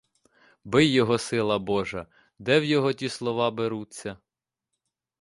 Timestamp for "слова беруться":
3.09-4.17